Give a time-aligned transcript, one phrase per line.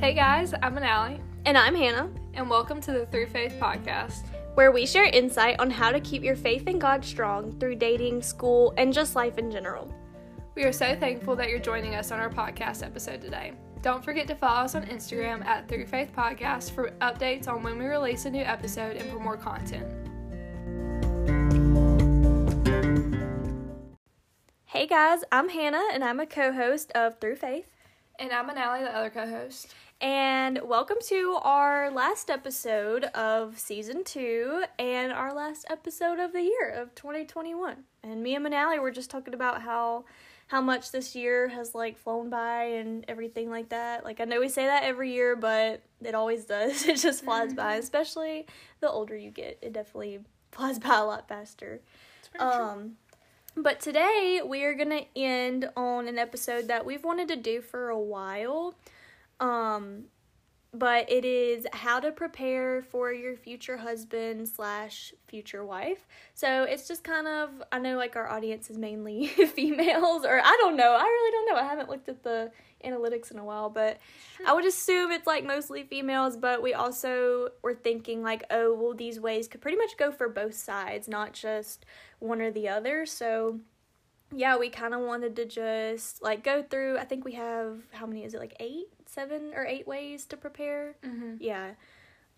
[0.00, 4.24] Hey guys, I'm Manali, And I'm Hannah, and welcome to the Through Faith podcast.
[4.54, 8.22] where we share insight on how to keep your faith in God strong through dating,
[8.22, 9.94] school, and just life in general.
[10.54, 13.52] We are so thankful that you're joining us on our podcast episode today.
[13.82, 17.78] Don't forget to follow us on Instagram at Through Faith Podcast for updates on when
[17.78, 19.86] we release a new episode and for more content.
[24.64, 27.66] Hey guys, I'm Hannah, and I'm a co host of Through Faith.
[28.18, 29.74] And I'm Manali, the other co-host.
[30.00, 36.40] And welcome to our last episode of season two and our last episode of the
[36.40, 37.76] year of 2021.
[38.02, 40.06] And me and Manali were just talking about how
[40.46, 44.02] how much this year has like flown by and everything like that.
[44.02, 46.82] Like I know we say that every year, but it always does.
[46.88, 48.46] It just flies by, especially
[48.80, 49.58] the older you get.
[49.60, 50.20] It definitely
[50.50, 51.82] flies by a lot faster.
[52.38, 52.92] Um,
[53.54, 57.90] but today we are gonna end on an episode that we've wanted to do for
[57.90, 58.74] a while.
[59.40, 60.04] Um,
[60.72, 66.06] but it is how to prepare for your future husband slash future wife.
[66.34, 70.56] So it's just kind of I know like our audience is mainly females, or I
[70.60, 70.92] don't know.
[70.92, 71.60] I really don't know.
[71.60, 72.52] I haven't looked at the
[72.84, 73.98] analytics in a while, but
[74.46, 76.36] I would assume it's like mostly females.
[76.36, 80.28] But we also were thinking like, oh, well, these ways could pretty much go for
[80.28, 81.84] both sides, not just
[82.20, 83.06] one or the other.
[83.06, 83.58] So
[84.32, 86.98] yeah, we kind of wanted to just like go through.
[86.98, 90.36] I think we have how many is it like eight, seven or eight ways to
[90.36, 90.96] prepare.
[91.04, 91.34] Mm-hmm.
[91.40, 91.70] Yeah.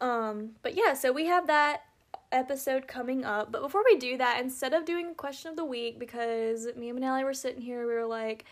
[0.00, 1.82] Um, but yeah, so we have that
[2.30, 3.52] episode coming up.
[3.52, 6.88] But before we do that, instead of doing a question of the week, because me
[6.88, 8.44] and Manali were sitting here, we were like,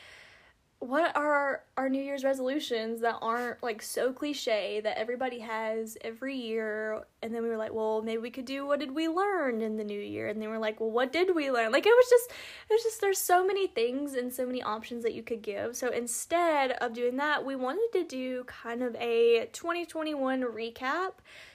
[0.80, 6.34] what are our New Year's resolutions that aren't like so cliche that everybody has every
[6.34, 7.04] year?
[7.22, 9.76] And then we were like, well, maybe we could do what did we learn in
[9.76, 10.28] the new year?
[10.28, 11.70] And then we're like, well, what did we learn?
[11.70, 15.02] Like it was just, it was just, there's so many things and so many options
[15.04, 15.76] that you could give.
[15.76, 21.12] So instead of doing that, we wanted to do kind of a 2021 recap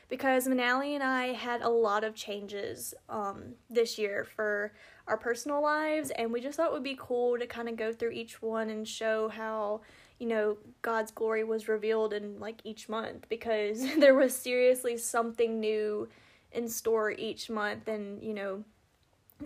[0.08, 4.72] because Manali and I had a lot of changes um, this year for
[5.08, 7.94] our personal lives, and we just thought it would be cool to kind of go
[7.94, 9.82] through each one and show how
[10.20, 15.60] you know God's glory was revealed in like each month because there was seriously something
[15.60, 16.08] new
[16.52, 18.64] in store each month, and you know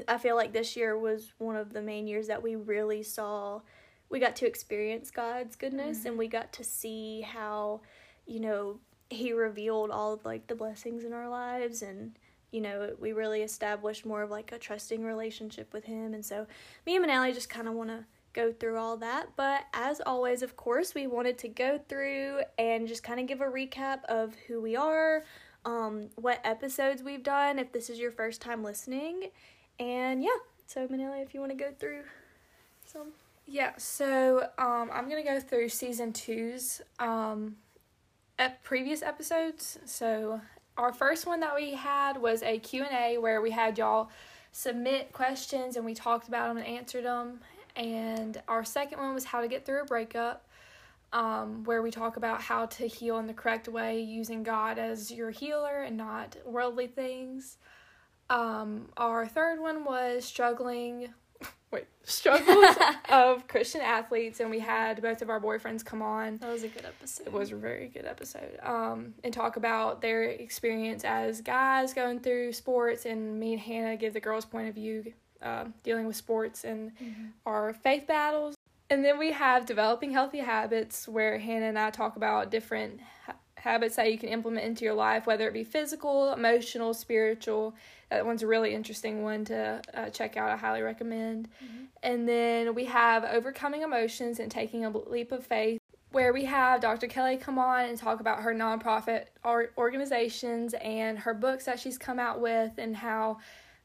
[0.07, 3.61] I feel like this year was one of the main years that we really saw
[4.09, 6.31] we got to experience God's goodness and we mm-hmm.
[6.31, 7.81] got to see how
[8.25, 12.17] you know he revealed all of like the blessings in our lives and
[12.51, 16.13] you know we really established more of like a trusting relationship with him.
[16.13, 16.47] And so
[16.85, 19.27] me and Manali just kind of want to go through all that.
[19.35, 23.41] But as always of course we wanted to go through and just kind of give
[23.41, 25.23] a recap of who we are
[25.65, 29.29] um what episodes we've done if this is your first time listening.
[29.79, 30.29] And yeah
[30.67, 32.03] so Manali if you want to go through
[32.85, 33.11] some.
[33.45, 37.55] Yeah, so um, I'm gonna go through season two's um,
[38.37, 39.79] ep- previous episodes.
[39.85, 40.41] So
[40.79, 44.09] our first one that we had was a Q and A where we had y'all
[44.53, 47.41] submit questions and we talked about them and answered them.
[47.75, 50.47] And our second one was how to get through a breakup,
[51.11, 55.11] um, where we talk about how to heal in the correct way using God as
[55.11, 57.57] your healer and not worldly things.
[58.29, 61.09] Um, our third one was struggling.
[61.71, 62.75] Wait, struggles
[63.09, 66.37] of Christian athletes, and we had both of our boyfriends come on.
[66.37, 68.59] that was a good episode It was a very good episode.
[68.63, 73.97] Um, and talk about their experience as guys going through sports, and me and Hannah
[73.97, 76.91] give the girls' point of view uh, dealing with sports and
[77.45, 78.55] our faith battles.
[78.89, 82.99] And then we have developing healthy habits, where Hannah and I talk about different
[83.59, 87.75] habits that you can implement into your life, whether it be physical, emotional, spiritual.
[88.09, 90.49] That one's a really interesting one to uh, check out.
[90.49, 91.49] I highly recommend.
[92.01, 95.79] And then we have overcoming emotions and taking a leap of faith,
[96.11, 97.07] where we have Dr.
[97.07, 99.25] Kelly come on and talk about her nonprofit
[99.77, 103.37] organizations and her books that she's come out with and how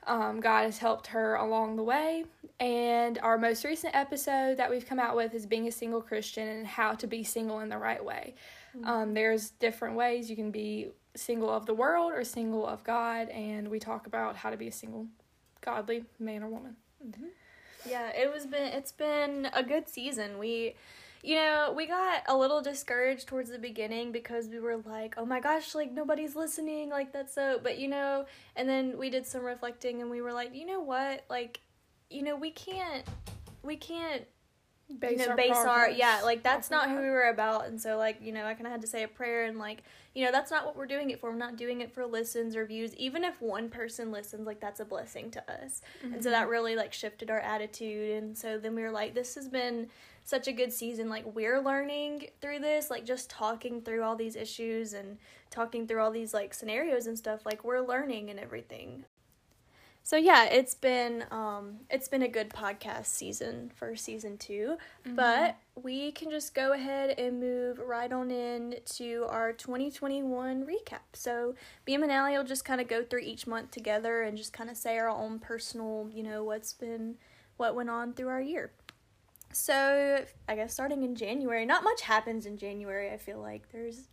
[0.06, 2.24] um, God has helped her along the way.
[2.60, 6.48] And our most recent episode that we've come out with is being a single Christian
[6.48, 8.34] and how to be single in the right way.
[8.82, 13.28] Um, there's different ways you can be single of the world or single of God,
[13.28, 15.06] and we talk about how to be a single,
[15.60, 16.76] godly man or woman.
[17.88, 20.38] Yeah, it was been it's been a good season.
[20.38, 20.74] We
[21.22, 25.24] you know, we got a little discouraged towards the beginning because we were like, "Oh
[25.24, 29.26] my gosh, like nobody's listening." Like that's so but you know, and then we did
[29.26, 31.24] some reflecting and we were like, "You know what?
[31.30, 31.60] Like
[32.10, 33.04] you know, we can't
[33.62, 34.24] we can't
[34.98, 37.02] Base you know, our base our yeah, like that's not who that.
[37.02, 37.66] we were about.
[37.66, 39.82] And so like, you know, I kind of had to say a prayer and like,
[40.14, 41.30] you know, that's not what we're doing it for.
[41.30, 42.94] We're not doing it for listens or views.
[42.96, 45.80] Even if one person listens, like that's a blessing to us.
[46.02, 46.30] And so Mm-hmm.
[46.30, 48.22] that really like shifted our attitude.
[48.22, 49.88] And so then we were like, this has been
[50.24, 51.08] such a good season.
[51.08, 55.16] Like we're learning through this, like just talking through all these issues and
[55.50, 57.44] talking through all these like scenarios and stuff.
[57.46, 59.04] Like we're learning and everything.
[60.06, 64.76] So yeah, it's been um it's been a good podcast season for season 2,
[65.14, 70.98] but we can just go ahead and move right on in to our 2021 recap.
[71.14, 71.54] So
[71.86, 74.68] me and Manali will just kind of go through each month together and just kind
[74.68, 77.16] of say our own personal, you know, what's been
[77.56, 78.72] what went on through our year.
[79.52, 83.10] So I guess starting in January, not much happens in January.
[83.10, 84.08] I feel like there's,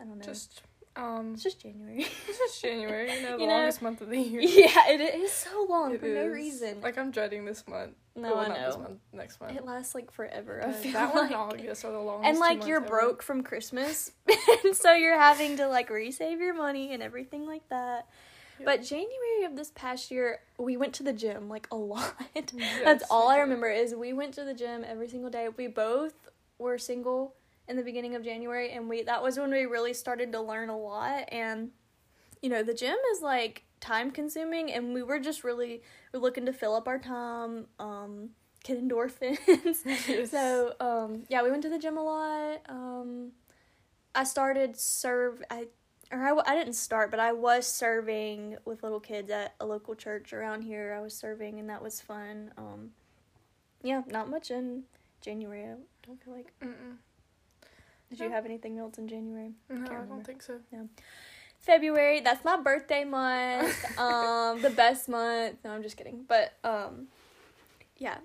[0.00, 0.62] I don't know, Just
[0.96, 2.06] um, it's just January.
[2.28, 3.12] it's just January.
[3.14, 4.40] You know, the You know, longest month of the year.
[4.40, 6.80] yeah, it is so long It for no reason.
[6.80, 7.92] Like I'm dreading this month.
[8.14, 8.82] no, Well, I not this know.
[8.82, 8.98] month.
[9.12, 9.56] Next month.
[9.56, 10.62] It lasts like forever.
[10.66, 11.32] I feel that one like.
[11.32, 12.28] and August are the longest.
[12.30, 12.86] and like you're ever.
[12.86, 14.12] broke from Christmas,
[14.64, 18.06] and so you're having to like resave your money and everything like that.
[18.58, 18.64] Yep.
[18.66, 22.14] But January of this past year, we went to the gym like a lot.
[22.82, 25.48] That's all I remember is we went to the gym every single day.
[25.54, 26.14] We both
[26.58, 27.34] were single
[27.68, 30.68] in the beginning of January, and we that was when we really started to learn
[30.68, 31.24] a lot.
[31.28, 31.70] And
[32.42, 35.82] you know, the gym is like time consuming, and we were just really
[36.12, 38.30] we're looking to fill up our time, um,
[38.64, 39.38] get endorphins.
[40.08, 40.30] Yes.
[40.30, 42.60] So um, yeah, we went to the gym a lot.
[42.68, 43.32] Um,
[44.14, 45.66] I started serve I
[46.12, 49.94] or I, I didn't start, but I was serving with little kids at a local
[49.94, 50.94] church around here.
[50.96, 52.52] I was serving, and that was fun.
[52.56, 52.90] Um,
[53.82, 54.84] yeah, not much in
[55.20, 55.64] January.
[55.64, 55.74] I
[56.06, 56.52] don't feel like.
[56.62, 56.96] Mm-mm.
[58.10, 59.52] Did you have anything else in January?
[59.68, 60.06] No, I remember.
[60.06, 60.60] don't think so.
[61.58, 62.20] February.
[62.20, 63.98] That's my birthday month.
[63.98, 65.56] um, the best month.
[65.64, 66.24] No, I'm just kidding.
[66.28, 67.08] But um,
[67.98, 68.18] yeah,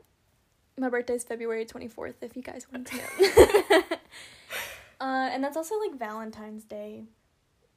[0.77, 2.15] my birthday's February 24th.
[2.21, 3.81] If you guys want to know.
[5.01, 7.05] uh, and that's also like Valentine's Day,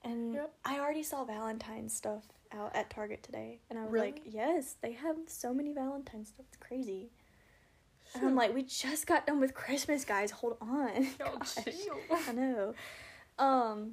[0.03, 0.53] and Yep.
[0.65, 4.07] I already saw Valentine's stuff out at Target today, and I was Really?
[4.13, 6.45] like, yes, they have so many Valentine's stuff.
[6.49, 7.09] It's crazy.
[8.15, 10.31] And I'm like, we just got done with Christmas, guys.
[10.31, 11.09] Hold on.
[11.19, 11.57] Gosh.
[12.29, 12.75] I know.
[13.39, 13.93] Um,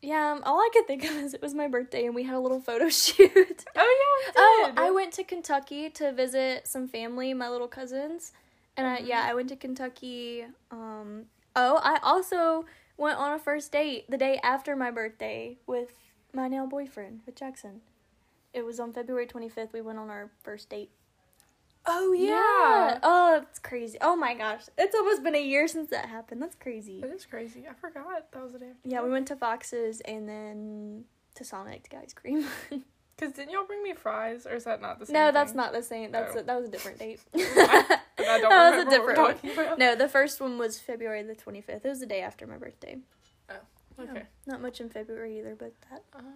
[0.00, 2.34] yeah, um, all I could think of is it was my birthday and we had
[2.34, 3.64] a little photo shoot.
[3.76, 4.32] Oh yeah.
[4.36, 4.72] oh.
[4.76, 8.32] I went to Kentucky to visit some family, my little cousins.
[8.76, 10.44] And I, yeah, I went to Kentucky.
[10.70, 12.64] Um, oh, I also
[12.96, 15.98] went on a first date the day after my birthday with
[16.32, 17.82] my now boyfriend, with Jackson.
[18.54, 19.72] It was on February 25th.
[19.72, 20.90] We went on our first date.
[21.86, 22.98] Oh yeah.
[23.02, 23.98] Oh, it's crazy.
[24.00, 24.62] Oh my gosh.
[24.78, 26.40] It's almost been a year since that happened.
[26.40, 27.00] That's crazy.
[27.02, 27.64] It is crazy.
[27.68, 28.66] I forgot that was the day.
[28.70, 32.46] After Yeah, we went to Fox's and then to Sonic to get ice cream.
[33.18, 35.14] Cause didn't y'all bring me fries, or is that not the same?
[35.14, 36.10] no, that's not the same.
[36.12, 36.40] That's Oh.
[36.40, 37.20] a, that was a different date.
[37.34, 39.26] I don't that was a remember different one.
[39.26, 39.78] we're talking about.
[39.78, 41.84] No, the first one was February the twenty fifth.
[41.84, 42.96] It was the day after my birthday.
[43.50, 43.54] Oh,
[44.00, 44.10] okay.
[44.14, 46.02] Yeah, not much in February either, but that.
[46.14, 46.34] Um,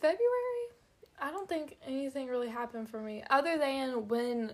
[0.00, 0.66] February,
[1.20, 4.52] I don't think anything really happened for me other than when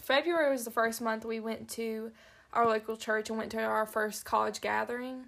[0.00, 2.12] February was the first month we went to
[2.52, 5.26] our local church and went to our first college gathering.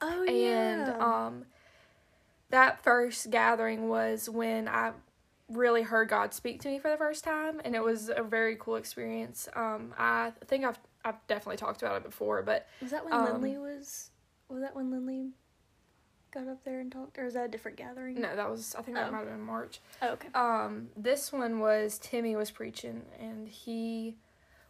[0.00, 1.44] Oh And um,
[2.50, 4.92] that first gathering was when I
[5.48, 8.56] really heard God speak to me for the first time, and it was a very
[8.56, 9.48] cool experience.
[9.56, 13.24] Um, I think I've I've definitely talked about it before, but was that when um,
[13.24, 14.10] Lindley was?
[14.48, 15.32] Was that when Lindley
[16.30, 18.20] got up there and talked, or is that a different gathering?
[18.20, 19.12] no, that was I think that Oh.
[19.12, 19.80] might have been March.
[20.02, 20.28] Oh, okay.
[20.34, 24.16] Um, this one was Timmy was preaching, and he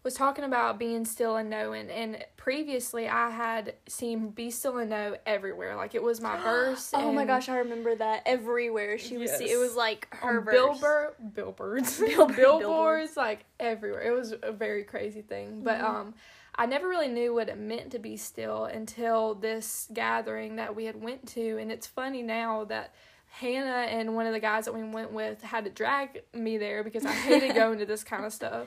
[0.04, 1.90] was talking about being still and knowing.
[1.90, 5.74] And previously, I had seen "Be Still and Know" everywhere.
[5.76, 6.92] Like it was my verse.
[6.94, 9.30] Oh my gosh, I remember that everywhere she was.
[9.30, 9.40] Yes.
[9.50, 14.02] It was like her billboard, billboards, Billboard- billboards, like everywhere.
[14.02, 15.62] It was a very crazy thing.
[15.62, 15.84] But Mhm.
[15.84, 16.14] um,
[16.58, 20.86] I never really knew what it meant to be still until this gathering that we
[20.86, 21.56] had went to.
[21.58, 22.92] And it's funny now that
[23.30, 26.82] Hannah and one of the guys that we went with had to drag me there
[26.82, 28.66] because I hated going to this kind of stuff.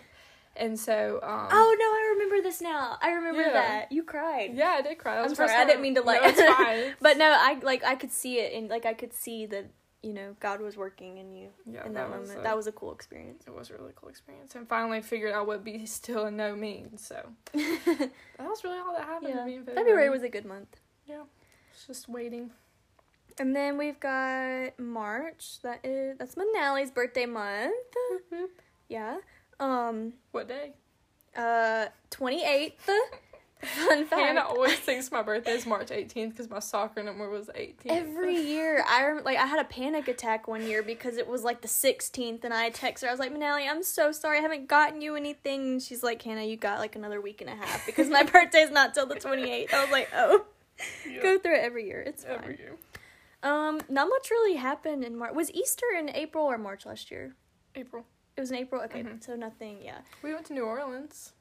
[0.55, 2.97] And so, um, Oh no, I remember this now.
[3.01, 3.53] I remember Yeah.
[3.53, 3.91] that.
[3.91, 4.51] You cried.
[4.53, 5.17] yeah, I did cry.
[5.21, 6.93] I'm sorry, I didn't mean to, like- No, it's fine.
[7.01, 9.65] But no, I like I could see it and like I could see that
[10.03, 12.43] you know God was working in you yeah, in that, was moment.
[12.43, 13.43] that was a cool experience.
[13.45, 16.55] it was a really cool experience, and finally figured out what be still and no
[16.55, 17.05] means.
[17.05, 20.45] So that was really all that happened yeah, to me in February was a good
[20.45, 20.77] month.
[21.05, 21.23] Yeah,
[21.73, 22.51] it's just waiting.
[23.39, 25.61] And then we've got March.
[25.63, 27.73] That is that's Manali's birthday month.
[28.89, 29.17] Yeah.
[29.59, 30.13] Um.
[30.31, 30.73] What day?
[31.35, 31.87] Uh.
[32.09, 32.89] Twenty eighth.
[33.61, 34.21] Fun fact.
[34.21, 37.91] Hannah always thinks my birthday is March 18th because my soccer number was 18.
[37.91, 41.43] Every year, I rem- like I had a panic attack one year because it was
[41.43, 43.07] like the 16th, and I texted her.
[43.07, 46.21] I was like, "Manali, I'm so sorry, I haven't gotten you anything." And she's like,
[46.21, 49.05] "Hannah, you got like another week and a half because my birthday is not till
[49.05, 50.45] the 28th." I was like, "Oh,
[51.09, 51.21] Yeah.
[51.21, 52.01] go through it every year.
[52.01, 52.75] It's fine." Every year.
[53.43, 55.33] Um, not much really happened in March.
[55.33, 57.35] Was Easter in April or March last year?
[57.75, 58.05] April.
[58.37, 58.81] It was in April.
[58.83, 59.23] Okay, Mhm.
[59.23, 59.79] so nothing.
[59.83, 59.97] Yeah.
[60.23, 61.33] We went to New Orleans.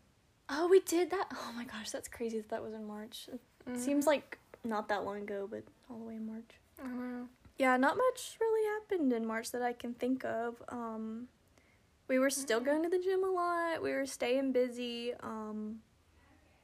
[0.51, 1.29] Oh, we did that.
[1.33, 3.29] Oh my gosh, that's crazy that that was in March.
[3.33, 3.79] It Mhm.
[3.79, 6.59] seems like not that long ago, but all the way in March.
[6.77, 7.29] Don't.
[7.59, 10.63] Yeah, not much really happened in March that I can think of.
[10.69, 11.29] Um,
[12.09, 12.65] we were still Mhm.
[12.65, 13.83] going to the gym a lot.
[13.83, 15.15] We were staying busy.
[15.15, 15.83] Um,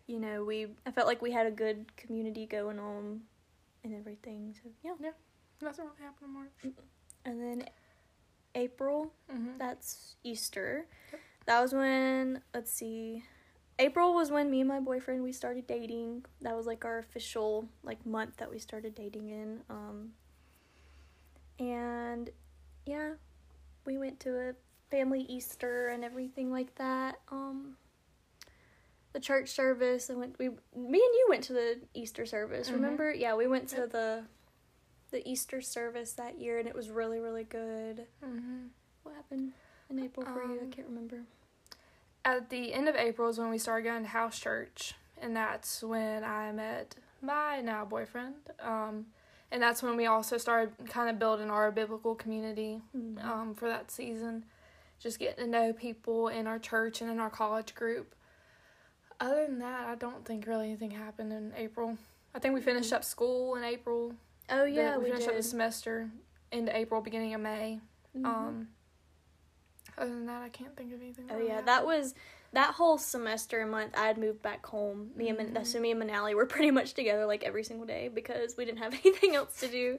[0.07, 3.27] you know, we I felt like we had a good community going on
[3.85, 4.55] and everything.
[4.55, 4.97] So yeah.
[4.99, 5.13] Yeah,
[5.61, 6.75] nothing really happened in March.
[7.25, 7.69] And then
[8.55, 9.59] April, Mm-hmm.
[9.59, 10.89] that's Easter.
[11.13, 11.21] Yep.
[11.47, 13.25] That was when let's see.
[13.79, 16.25] April was when me and my boyfriend we started dating.
[16.41, 19.61] That was like our official like month that we started dating in.
[19.69, 20.13] Um
[21.59, 22.31] and
[22.87, 23.13] yeah,
[23.85, 24.55] we went to a
[24.91, 27.21] family Easter and everything like that.
[27.31, 27.77] Um
[29.13, 32.75] the church service, I went we me and you went to the Easter service, Mhm.
[32.75, 33.13] remember?
[33.13, 34.25] Yeah, we went to the
[35.11, 38.07] the Easter service that year and it was really really good.
[38.25, 38.67] Mm-hmm.
[39.03, 39.53] What happened
[39.91, 40.61] in April for you?
[40.61, 41.25] I Um, can't remember.
[42.27, 45.81] At the end of April is when we started going to house church, and that's
[45.81, 48.35] when I met my now boyfriend.
[48.61, 49.07] Um,
[49.53, 53.25] and that's when we also started kind of building our biblical community Mhm.
[53.25, 54.45] um, for that season.
[54.99, 58.13] Just getting to know people in our church and in our college group.
[59.21, 61.97] Other than that, I don't think really anything happened in April.
[62.35, 64.17] I think we finished up school in April.
[64.51, 65.31] oh yeah, we, we, finished did.
[65.31, 66.11] up the semester
[66.51, 67.81] into April, beginning of May.
[68.17, 68.25] Mhm.
[68.27, 68.69] Um,
[69.99, 71.27] other than that, I can't think of anything.
[71.31, 71.69] oh yeah, happened.
[71.69, 72.15] that was
[72.53, 73.93] that whole semester and month.
[73.97, 75.11] I had moved back home.
[75.17, 75.67] Me and Mhm.
[75.67, 78.79] so me and Manali were pretty much together like every single day because we didn't
[78.79, 79.99] have anything else to do.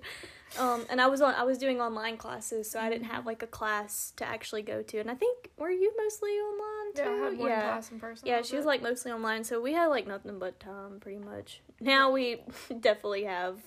[0.57, 3.43] Um, and I was on I was doing online classes, so I didn't have like
[3.43, 4.97] a class to actually go to.
[4.99, 7.01] And I think were you mostly online too?
[7.01, 7.61] Yeah, I had one yeah.
[7.61, 8.27] class in person.
[8.27, 11.61] Yeah, she was like mostly online, so we had like nothing but time pretty much.
[11.81, 12.41] Now we
[12.79, 13.59] definitely have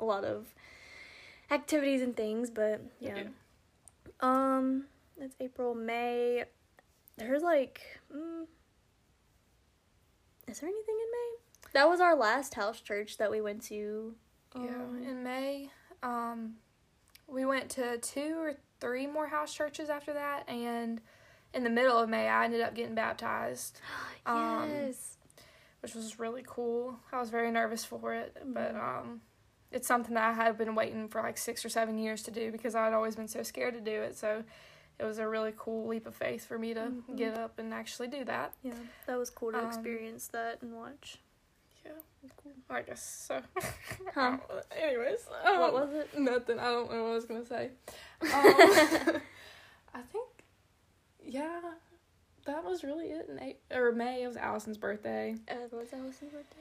[0.00, 0.46] a lot of
[1.50, 3.16] activities and things, but yeah.
[3.16, 3.22] Yeah.
[4.20, 4.84] Um,
[5.22, 6.44] it's April, May.
[7.16, 7.80] There's like,
[8.14, 8.44] mm,
[10.48, 11.70] is there anything in May?
[11.74, 14.14] That was our last house church that we went to.
[14.54, 15.70] Yeah, Um, in May,
[16.02, 16.56] um,
[17.26, 21.00] we went to two or three more house churches after that, and
[21.54, 23.80] in the middle of May, I ended up getting baptized,
[24.26, 25.16] um, yes.
[25.80, 26.96] which was really cool.
[27.12, 28.82] I was very nervous for it, but Mhm.
[28.82, 29.20] um,
[29.70, 32.52] it's something that I had been waiting for like six or seven years to do
[32.52, 34.16] because I'd always been so scared to do it.
[34.18, 34.44] So
[35.02, 37.16] it was a really cool leap of faith for me to Mhm.
[37.16, 38.52] get up and actually do that.
[38.62, 38.74] Yeah,
[39.06, 41.18] that was cool to Um, experience that and watch.
[41.84, 41.92] Yeah,
[42.36, 42.52] cool.
[42.70, 43.42] I guess so.
[44.14, 44.38] Huh.
[44.76, 46.16] Anyways, what um, was it?
[46.18, 46.58] Nothing.
[46.60, 47.70] I don't know what I was gonna say.
[48.22, 48.30] Um,
[49.94, 50.28] I think,
[51.24, 51.60] yeah,
[52.46, 53.28] that was really it.
[53.28, 55.34] In April, or May, it was Allison's birthday.
[55.50, 56.56] Uh, was Allison's birthday?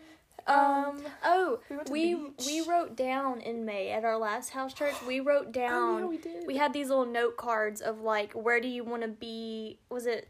[0.48, 4.96] Um, Oh, we we we wrote down in May at our last house church.
[5.08, 5.96] We wrote down.
[5.96, 6.48] Oh, yeah, we did.
[6.48, 9.80] we had these little note cards of like where do you want to be?
[9.90, 10.30] Was it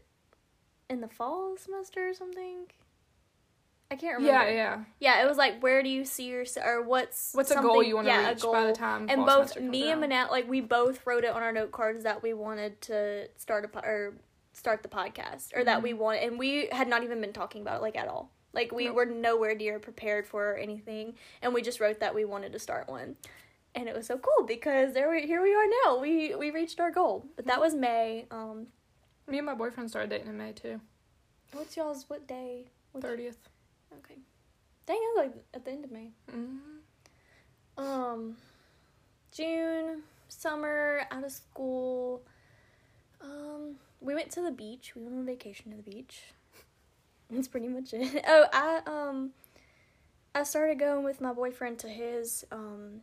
[0.90, 2.66] in the fall semester or something?
[3.90, 4.48] I can't remember.
[4.50, 4.84] Yeah, yeah.
[5.00, 7.94] Yeah, it was like where do you see yourself or what's What's a goal you
[7.96, 9.06] want to yeah, reach by the time?
[9.10, 10.02] And both me and?
[10.02, 13.66] Manat, like we both wrote it on our note cards that we wanted to start
[13.66, 14.14] a po- or
[14.54, 15.82] start the podcast or that Mm-hmm.
[15.82, 18.30] we wanted, and we had not even been talking about it like at all.
[18.52, 18.94] Like we Nope.
[18.96, 22.88] were nowhere near prepared for anything, and we just wrote that we wanted to start
[22.88, 23.16] one,
[23.74, 25.98] and it was so cool because there we here we are now.
[25.98, 28.26] We we reached our goal, but that was May.
[28.30, 28.66] Um,
[29.26, 30.80] Me and my boyfriend started dating in May too.
[31.52, 32.66] what's y'all's what day?
[33.00, 33.38] Thirtieth.
[33.98, 34.18] Okay,
[34.86, 36.10] dang, it was like at the end of May.
[36.30, 37.82] Mm-hmm.
[37.82, 38.36] Um,
[39.32, 42.22] June, summer, out of school.
[43.22, 44.92] Um, we went to the beach.
[44.94, 46.22] We went on vacation to the beach.
[47.32, 48.24] That's pretty much it.
[48.28, 49.30] Oh, I um,
[50.34, 53.00] I started going with my boyfriend to his um,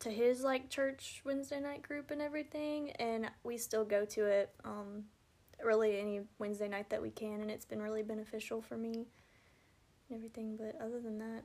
[0.00, 4.50] to his like church Wednesday night group and everything, and we still go to it
[4.64, 5.04] um,
[5.64, 9.06] really any Wednesday night that we can, and it's been really beneficial for me
[10.08, 10.56] and everything.
[10.56, 11.42] But other than that.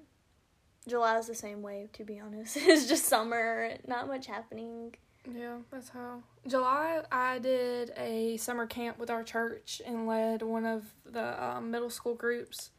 [0.88, 2.58] July is the same way, to be honest.
[2.60, 4.96] it's just summer, not much happening.
[5.34, 6.24] Yeah, that's how.
[6.48, 11.70] July, I did a summer camp with our church and led one of the um,
[11.72, 12.72] middle school groups.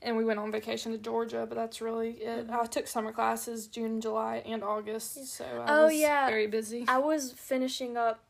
[0.00, 2.48] And we went on vacation to Georgia, but that's really it.
[2.48, 2.50] Mhm.
[2.62, 5.22] I took summer classes June, July, and August, Yeah.
[5.24, 6.26] so I Oh, was yeah.
[6.26, 6.84] very busy.
[6.88, 8.20] I was finishing up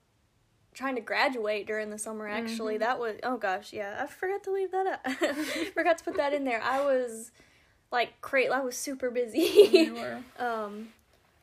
[0.72, 2.76] trying to graduate during the summer actually.
[2.76, 2.80] Mhm.
[2.80, 3.96] That was oh gosh, yeah.
[4.00, 5.06] I forgot to leave that up.
[5.74, 6.60] forgot to put that in there.
[6.62, 7.30] I was
[7.92, 9.68] like great I was super busy.
[9.72, 10.22] You were.
[10.44, 10.88] um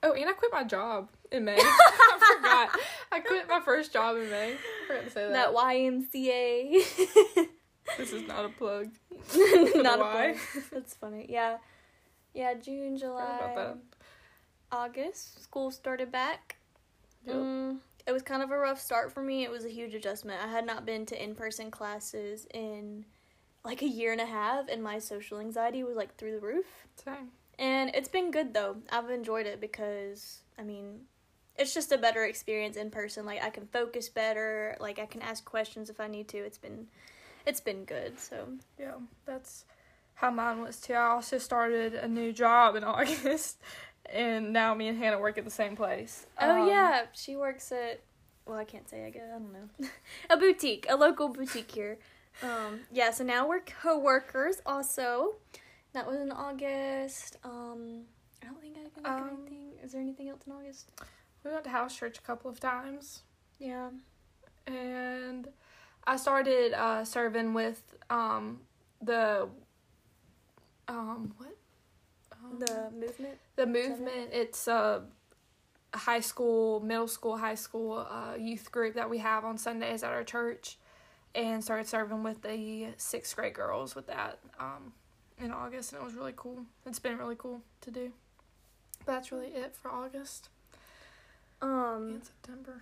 [0.03, 1.55] Oh, and I quit my job in May.
[1.59, 2.79] I forgot.
[3.11, 4.53] I quit my first job in May.
[4.53, 5.33] I forgot to say that.
[5.33, 7.47] that YMCA.
[7.97, 8.89] this is not a plug.
[9.75, 10.35] Not a plug.
[10.71, 11.25] That's funny.
[11.29, 11.57] Yeah.
[12.33, 13.77] Yeah, June, July, that.
[14.71, 16.57] August, school started back.
[17.25, 17.35] Yep.
[17.35, 19.43] Mm, it was kind of a rough start for me.
[19.43, 20.41] It was a huge adjustment.
[20.41, 23.05] I had not been to in person classes in
[23.65, 26.65] like a year and a half, and my social anxiety was like through the roof.
[27.03, 27.31] Same.
[27.59, 28.77] And it's been good though.
[28.91, 31.01] I've enjoyed it because I mean,
[31.61, 33.25] it's just a better experience in person.
[33.25, 34.75] Like I can focus better.
[34.79, 36.37] Like I can ask questions if I need to.
[36.37, 36.87] It's been,
[37.45, 38.19] it's been good.
[38.19, 38.47] So
[38.79, 38.93] Yeah,
[39.25, 39.65] that's
[40.15, 40.93] how mine was too.
[40.93, 43.59] I also started a new job in August,
[44.11, 46.25] and now me and Hannah work at the same place.
[46.39, 48.01] Oh Um, yeah, she works at
[48.45, 49.87] well, I can't say I guess I don't know.
[50.29, 51.99] a boutique, a local boutique here.
[52.43, 55.35] Um yeah, so now we're co-workers also.
[55.93, 57.37] That was in August.
[57.43, 58.03] Um
[58.41, 59.71] I don't think I can think of Um, anything.
[59.83, 60.89] Is there anything else in August?
[61.43, 63.23] We went to house church a couple of times,
[63.59, 63.89] Yeah.
[64.67, 65.47] and
[66.05, 68.59] I started uh, serving with um,
[69.01, 69.47] the
[70.87, 71.55] um, what
[72.33, 73.37] um, The movement.
[73.55, 74.29] the movement.
[74.33, 75.03] It's a
[75.93, 80.11] high school, middle school, high school uh, youth group that we have on Sundays at
[80.11, 80.77] our church,
[81.33, 84.93] and started serving with the sixth grade girls with that um,
[85.39, 86.65] in August, and it was really cool.
[86.85, 88.11] It's been really cool to do.
[89.05, 90.49] But that's really it for August
[91.61, 92.81] Um and September,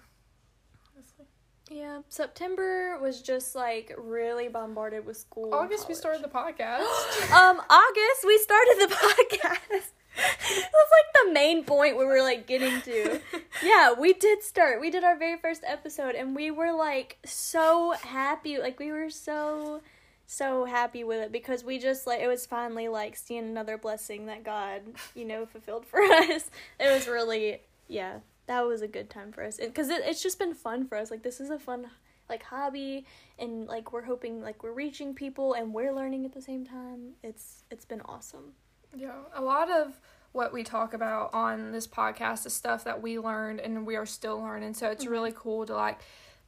[0.96, 1.26] honestly.
[1.70, 5.54] yeah, September was just like really bombarded with school.
[5.54, 6.80] August we started the podcast.
[7.34, 9.92] um August we started the podcast.
[10.18, 13.20] That was like the main point we were like getting to.
[13.62, 14.80] Yeah, we did start.
[14.80, 18.58] We did our very first episode and we were like so happy.
[18.58, 19.82] Like we were so
[20.28, 24.28] so happy with it because we just like it was finally like seeing another blessing
[24.28, 24.82] that God,
[25.14, 26.50] you know, fulfilled for us.
[26.80, 27.60] It was really
[27.90, 28.20] yeah,
[28.50, 29.60] that was a good time for us.
[29.74, 31.10] Cuz it, it's just been fun for us.
[31.10, 31.90] Like this is a fun
[32.30, 33.06] like hobby
[33.40, 37.14] and like we're hoping like we're reaching people and we're learning at the same time.
[37.24, 38.54] It's it's been awesome.
[38.96, 40.00] Yeah, a lot of
[40.32, 44.06] what we talk about on this podcast is stuff that we learned and we are
[44.06, 44.74] still learning.
[44.74, 45.40] So it's really mm-hmm.
[45.40, 46.00] cool to like,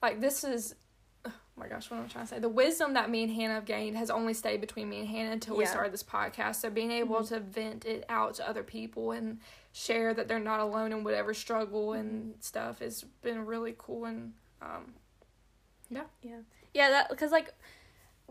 [0.01, 0.75] like this is,
[1.25, 2.39] oh my gosh, what am I trying to say?
[2.39, 5.31] The wisdom that me and Hannah have gained has only stayed between me and Hannah
[5.31, 6.57] until we started this podcast.
[6.57, 7.33] So being able mm-hmm.
[7.33, 9.39] to vent it out to other people and
[9.73, 14.33] share that they're not alone in whatever struggle and stuff has been really cool and
[14.61, 14.93] um,
[15.89, 16.39] Yeah, yeah
[16.73, 17.53] yeah that because like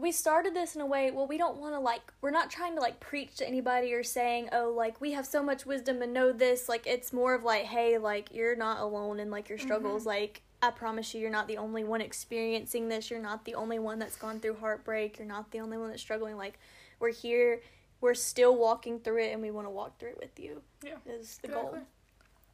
[0.01, 1.11] we started this in a way.
[1.11, 4.03] Well, we don't want to like we're not trying to like preach to anybody or
[4.03, 6.69] saying oh like we have so much wisdom and know this.
[6.69, 10.07] Like it's more of like hey like you're not alone in like your struggles.
[10.07, 13.11] Like I promise you, you're not the only one experiencing this.
[13.11, 15.19] You're not the only one that's gone through heartbreak.
[15.19, 16.37] You're not the only one that's struggling.
[16.37, 16.59] Like
[16.99, 17.61] we're here.
[18.01, 20.63] We're still walking through it, and we want to walk through it with you.
[20.83, 21.79] Yeah, is the goal.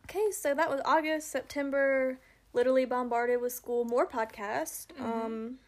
[0.05, 2.19] Okay, so that was August, September.
[2.53, 4.87] Literally bombarded with school, more podcast.
[4.99, 5.03] Mhm.
[5.05, 5.59] Um,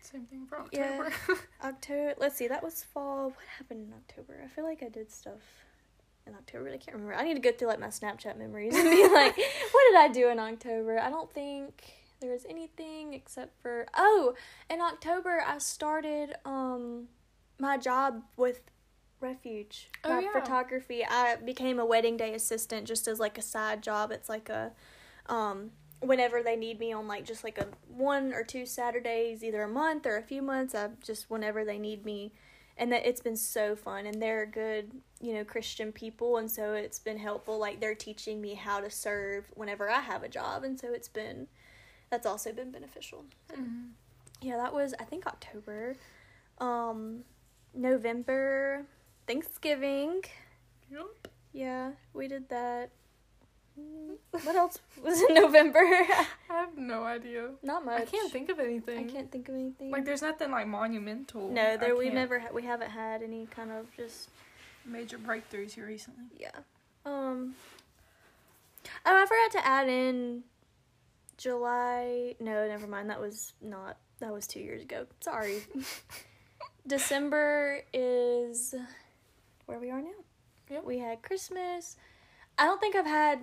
[0.00, 1.08] Same thing for Yeah.
[1.10, 1.40] October.
[1.62, 2.14] October.
[2.18, 3.26] Let's see, that was fall.
[3.30, 4.40] What happened in October?
[4.44, 5.40] I feel like I did stuff
[6.26, 6.64] in October.
[6.66, 7.14] but I can't remember.
[7.14, 10.08] I need to go through like my Snapchat memories and be like, what did I
[10.12, 10.98] do in October?
[10.98, 14.34] I don't think there was anything except for oh,
[14.70, 17.08] in October I started um
[17.62, 18.60] my job with
[19.20, 19.88] Refuge.
[20.02, 20.32] Oh, yeah.
[20.32, 21.04] photography.
[21.08, 24.10] I became a wedding day assistant just as like a side job.
[24.10, 24.72] It's like a
[25.26, 25.70] um
[26.00, 29.68] whenever they need me on like just like a one or two Saturdays, either a
[29.68, 32.32] month or a few months, I just whenever they need me.
[32.76, 36.72] And that it's been so fun and they're good, you know, Christian people and so
[36.72, 37.58] it's been helpful.
[37.60, 41.08] Like they're teaching me how to serve whenever I have a job and so it's
[41.08, 41.46] been
[42.10, 43.24] that's also been beneficial.
[43.52, 43.90] Mhm.
[44.40, 45.94] Yeah, that was I think October.
[46.58, 47.24] Um
[47.74, 48.84] November
[49.26, 50.22] Thanksgiving.
[50.90, 51.28] Yep.
[51.52, 52.90] Yeah, we did that.
[54.44, 55.78] What else was in November?
[55.80, 57.50] I have no idea.
[57.62, 58.02] Not much.
[58.02, 58.98] I can't think of anything.
[58.98, 59.90] I can't think of anything.
[59.90, 61.48] Like, there's nothing like monumental.
[61.50, 64.28] no, there we never ha- we haven't had any kind of just
[64.84, 66.24] major breakthroughs here recently.
[66.38, 66.50] yeah.
[67.06, 67.54] Um.
[69.06, 70.42] Oh, I forgot to add in
[71.38, 72.34] July.
[72.40, 73.08] No, never mind.
[73.10, 73.96] That was not.
[74.20, 75.06] That was two years ago.
[75.20, 75.62] Sorry.
[76.86, 78.74] December is
[79.66, 80.10] where we are now.
[80.70, 80.84] Yep.
[80.84, 81.96] We had Christmas.
[82.58, 83.40] I don't think I've had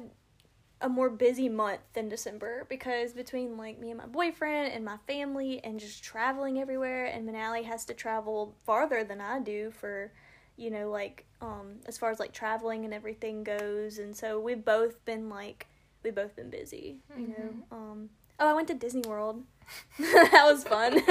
[0.81, 4.97] a more busy month than December because between like me and my boyfriend and my
[5.07, 10.13] family and just traveling everywhere and Manali has to travel farther than I do for
[10.55, 14.63] you know like um as far as like traveling and everything goes and so we've
[14.63, 15.67] both been like
[16.03, 19.43] we've both been busy you know um oh I went to Disney World
[19.99, 21.01] that was fun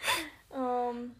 [0.52, 1.12] um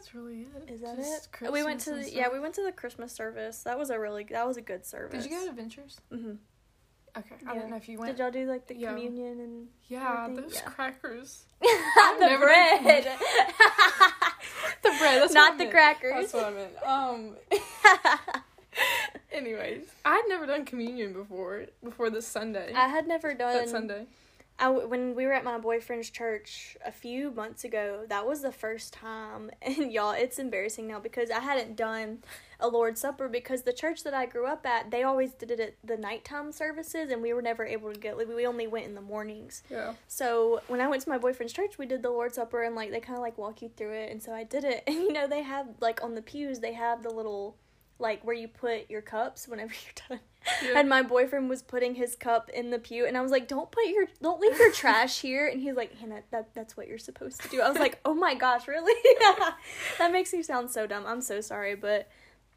[0.00, 0.70] that's really it.
[0.70, 1.52] is that Just it?
[1.52, 3.62] We went to the, yeah, we went to the Christmas service.
[3.64, 5.22] That was a really that was a good service.
[5.22, 6.00] Did you go to Adventures?
[6.10, 6.32] hmm
[7.16, 7.54] Okay, I Yeah.
[7.54, 8.16] didn't know if you went.
[8.16, 8.88] Did y'all do like the Yeah.
[8.90, 10.44] communion and yeah, everything?
[10.44, 10.60] those Yeah.
[10.70, 11.44] crackers.
[11.60, 13.04] the never bread?
[14.82, 15.20] The bread.
[15.20, 15.70] That's Not what I the meant.
[15.72, 16.32] crackers.
[16.32, 16.82] That's what I meant.
[16.86, 17.36] Um.
[19.32, 21.66] anyways, I'd never done communion before.
[21.84, 22.72] Before this Sunday.
[22.74, 23.52] I had never done.
[23.58, 24.06] that Sunday.
[24.60, 28.52] I when we were at my boyfriend's church a few months ago, that was the
[28.52, 32.18] first time, and y'all, it's embarrassing now because I hadn't done
[32.60, 35.60] a Lord's Supper because the church that I grew up at, they always did it
[35.60, 38.18] at the nighttime services, and we were never able to get.
[38.18, 39.62] Like, we only went in the mornings.
[39.70, 39.94] Yeah.
[40.08, 42.90] So when I went to my boyfriend's church, we did the Lord's Supper, and like
[42.90, 45.12] they kind of like walk you through it, and so I did it, and you
[45.12, 47.56] know they have like on the pews they have the little
[48.00, 50.20] like where you put your cups whenever you're done.
[50.64, 50.78] Yeah.
[50.78, 53.70] And my boyfriend was putting his cup in the pew, and I was like, "Don't
[53.70, 56.98] put your, don't leave your trash here." And he's like, "Hannah, that that's what you're
[56.98, 58.94] supposed to do." I was like, "Oh my gosh, really?"
[59.98, 61.04] that makes me sound so dumb.
[61.06, 62.08] I'm so sorry, but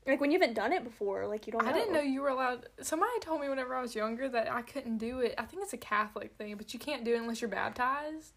[0.08, 1.64] like when you haven't done it before, like you don't.
[1.64, 1.70] Know.
[1.70, 2.68] I didn't know you were allowed.
[2.82, 5.36] Somebody told me whenever I was younger that I couldn't do it.
[5.38, 8.34] I think it's a Catholic thing, but you can't do it unless you're baptized.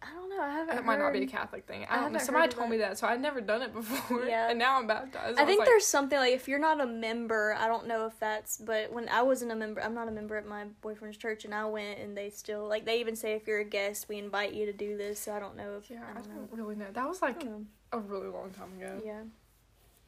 [0.00, 0.40] I don't know.
[0.40, 0.78] I haven't.
[0.78, 1.84] It might not be a Catholic thing.
[1.90, 2.18] I I, don't know.
[2.20, 4.24] Somebody heard told me that, so I'd never done it before.
[4.24, 4.48] Yeah.
[4.50, 5.38] And now I'm baptized.
[5.38, 8.06] I was think like, there's something like if you're not a member, I don't know
[8.06, 11.16] if that's, but when I wasn't a member, I'm not a member at my boyfriend's
[11.16, 14.08] church, and I went, and they still like they even say if you're a guest,
[14.08, 15.18] we invite you to do this.
[15.18, 16.34] So I don't know if Yeah, I I don't know.
[16.42, 16.86] don't really know.
[16.92, 17.62] That was like hmm.
[17.92, 19.02] a really long time ago.
[19.04, 19.22] Yeah,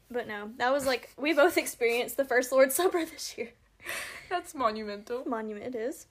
[0.08, 3.50] but no, that was like we both experienced the first Lord's Supper this year.
[4.28, 5.24] That's monumental.
[5.26, 6.06] Monument it is.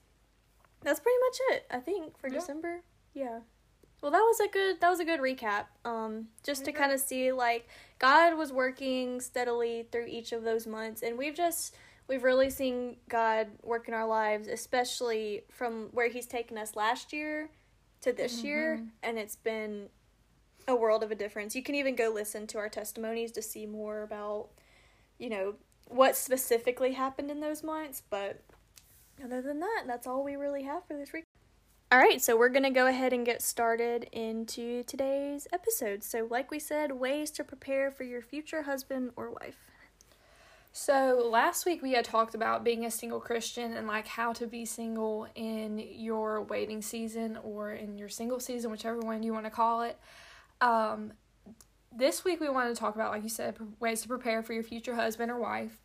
[0.82, 2.34] That's pretty much it, I think, for Yeah.
[2.34, 2.80] December.
[3.14, 3.40] Yeah.
[4.00, 5.66] Well, that was a good that was a good recap.
[5.84, 10.66] Um, just to kind of see like God was working steadily through each of those
[10.66, 11.74] months, and we've just
[12.08, 17.12] we've really seen God work in our lives, especially from where He's taken us last
[17.12, 17.50] year
[18.00, 18.88] to this year, Mhm.
[19.02, 19.90] and it's been
[20.66, 21.54] a world of a difference.
[21.54, 24.48] You can even go listen to our testimonies to see more about,
[25.18, 25.56] you know,
[25.88, 28.40] what specifically happened in those months, but
[29.22, 31.24] other than that, that's all we really have for this week.
[31.92, 36.04] All right, so we're going to go ahead and get started into today's episode.
[36.04, 39.56] So, like we said, ways to prepare for your future husband or wife.
[40.72, 44.46] So last week we had talked about being a single Christian and like how to
[44.46, 49.46] be single in your waiting season or in your single season, whichever one you want
[49.46, 49.98] to call it.
[50.60, 51.14] Um,
[51.92, 54.62] this week we wanted to talk about, like you said, ways to prepare for your
[54.62, 55.80] future husband or wife.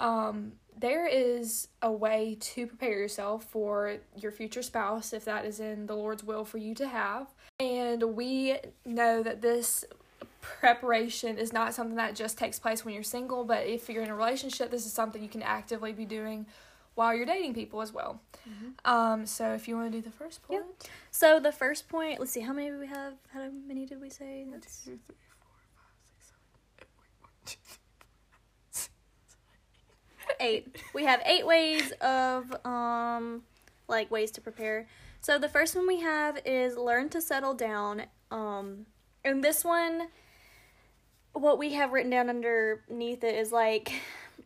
[0.00, 5.60] Um, there is a way to prepare yourself for your future spouse if that is
[5.60, 7.26] in the Lord's will for you to have.
[7.58, 9.84] And we know that this
[10.40, 14.08] preparation is not something that just takes place when you're single, but if you're in
[14.08, 16.46] a relationship, this is something you can actively be doing
[16.94, 18.22] while you're dating people as well.
[18.86, 20.64] Um, so if you want to do the first point,
[21.10, 23.12] So, the first point, let's see, how many do we have?
[23.34, 24.46] How many did we say?
[24.50, 26.40] That's two, three, four, five, six, seven,
[26.80, 26.88] eight.
[26.88, 27.76] Wait, one, two, three,
[30.40, 30.76] eight.
[30.94, 33.42] We have eight ways of um
[33.88, 34.86] like ways to prepare.
[35.20, 38.04] So the first one we have is learn to settle down.
[38.30, 38.86] Um
[39.24, 40.08] and this one
[41.32, 43.92] what we have written down underneath it is like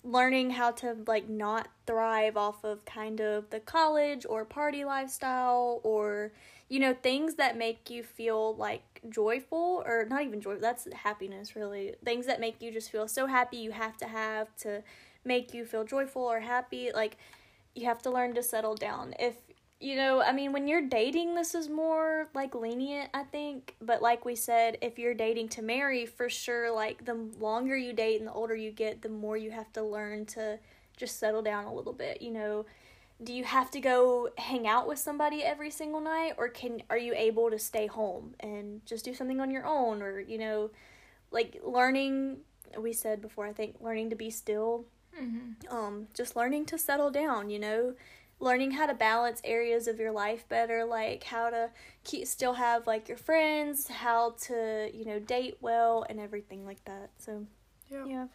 [0.02, 5.80] learning how to like not thrive off of kind of the college or party lifestyle
[5.83, 6.33] or
[6.68, 11.57] you know things that make you feel like joyful or not even joy that's happiness
[11.57, 14.83] really things that make you just feel so happy you have to have to
[15.25, 17.17] make you feel joyful or happy like
[17.75, 19.15] you have to learn to settle down.
[19.19, 19.35] If
[19.81, 23.77] you know i mean when you're dating this is more like lenient i think.
[23.81, 27.93] But like we said if you're dating to marry for sure like the longer you
[27.93, 30.59] date and the older you get the more you have to learn to
[30.97, 32.67] just settle down a little bit you know.
[33.23, 36.99] Do you have to go hang out with somebody every single night or can are
[36.99, 40.03] you able to stay home and just do something on your own?
[40.03, 40.71] Or you know
[41.31, 42.39] like learning
[42.79, 44.87] we said before i think learning to be still
[45.20, 45.74] Mm-hmm.
[45.74, 47.94] um just learning to settle down you know
[48.40, 51.70] learning how to balance areas of your life better like how to
[52.03, 56.85] keep still have like your friends how to you know date well and everything like
[56.85, 57.46] that so
[57.88, 58.05] Yeah.
[58.07, 58.27] yeah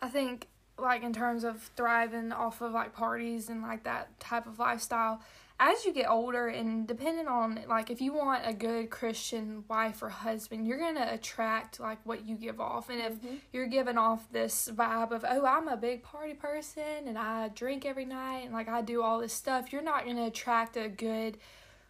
[0.00, 4.46] I think like in terms of thriving off of like parties and like that type
[4.46, 5.20] of lifestyle
[5.60, 10.00] as you get older and depending on like if you want a good christian wife
[10.02, 13.38] or husband you're gonna attract like what you give off and if Mhm.
[13.52, 17.84] you're giving off this vibe of oh i'm a big party person and i drink
[17.84, 21.38] every night and like i do all this stuff you're not gonna attract a good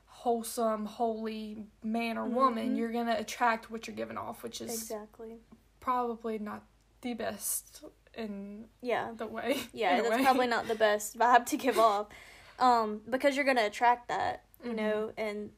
[0.07, 2.77] wholesome holy man or woman Mhm.
[2.79, 5.37] you're gonna attract what you're giving off which is exactly
[5.81, 6.63] probably not
[7.03, 9.61] the best in yeah the way.
[9.73, 10.23] yeah that's way.
[10.25, 12.09] probably not the best vibe to give off
[12.59, 14.77] um because you're gonna attract that you Mhm.
[14.77, 15.51] know and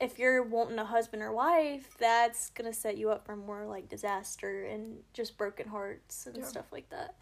[0.00, 3.88] if you're wanting a husband or wife that's gonna set you up for more like
[3.88, 6.44] disaster and just broken hearts and Yeah.
[6.44, 7.14] stuff like that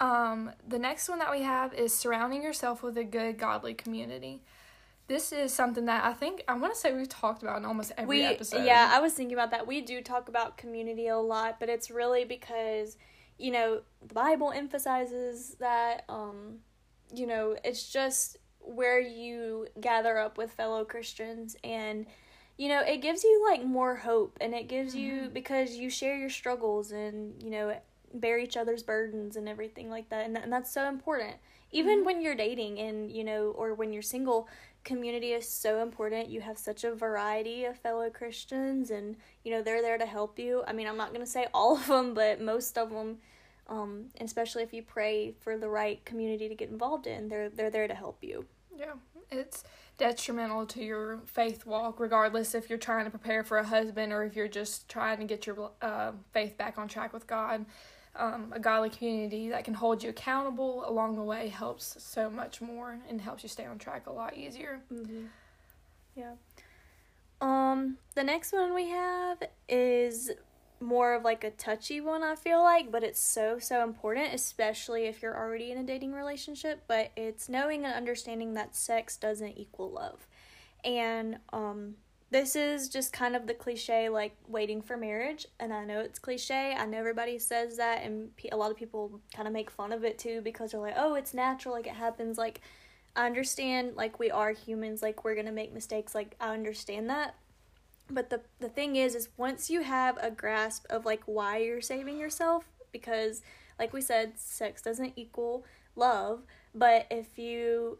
[0.00, 4.42] Um, the next one that we have is surrounding yourself with a good, godly community.
[5.06, 7.92] This is something that I think I want to say we've talked about in almost
[7.96, 8.64] every we episode.
[8.64, 11.90] yeah i was thinking about that we do talk about community a lot but it's
[11.90, 12.96] really because
[13.38, 16.58] you know the bible emphasizes that um
[17.14, 22.06] you know it's just where you gather up with fellow Christians and
[22.56, 25.32] you know, it gives you like more hope and it gives you Mm-hmm.
[25.34, 27.76] because you share your struggles and you know,
[28.14, 30.24] bear each other's burdens and everything like that.
[30.24, 31.34] And, that, and that's so important.
[31.72, 32.06] Even Mm-hmm.
[32.06, 34.46] when you're dating and, you know, or when you're single,
[34.84, 36.28] community is so important.
[36.30, 40.38] You have such a variety of fellow Christians and, you know, they're there to help
[40.38, 40.62] you.
[40.64, 43.18] I mean, I'm not going to say all of them, but most of them
[43.68, 47.48] um, and especially if you pray for the right community to get involved in, they're
[47.48, 48.44] they're there to help you.
[48.76, 48.94] Yeah,
[49.30, 49.64] it's
[49.96, 54.24] detrimental to your faith walk, regardless if you're trying to prepare for a husband or
[54.24, 57.64] if you're just trying to get your uh, faith back on track with God.
[58.16, 62.60] Um, a godly community that can hold you accountable along the way helps so much
[62.60, 64.82] more and helps you stay on track a lot easier.
[64.92, 65.24] Mm-hmm.
[66.14, 66.34] Yeah.
[67.40, 70.30] Um, the next one we have is
[70.84, 75.06] more of like a touchy one, I feel like, but it's so, so important, especially
[75.06, 76.84] if you're already in a dating relationship.
[76.86, 80.26] But it's knowing and understanding that sex doesn't equal love.
[80.84, 81.94] And, um,
[82.30, 85.46] this is just kind of the cliche, like waiting for marriage.
[85.60, 86.74] And I know it's cliche.
[86.76, 90.04] I know everybody says that, and a lot of people kind of make fun of
[90.04, 92.36] it too because they're like, oh, it's natural, like it happens.
[92.36, 92.60] Like,
[93.14, 97.36] I understand, like, we are humans, like, we're gonna make mistakes, like, I understand that.
[98.10, 101.80] But the, the thing is, is once you have a grasp of, like, why you're
[101.80, 103.42] saving yourself, because,
[103.78, 105.64] like we said, sex doesn't equal
[105.96, 106.42] love,
[106.74, 107.98] but if you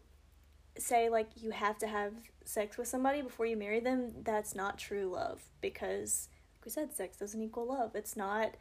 [0.77, 2.13] say, like, you have to have
[2.43, 6.93] sex with somebody before you marry them, that's not true love, because, like we said,
[6.93, 7.95] sex doesn't equal love.
[7.95, 8.55] It's not,